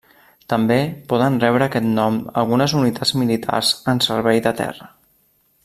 [0.51, 0.77] També
[1.11, 4.93] poden rebre aquest nom algunes unitats militars en servei de terra.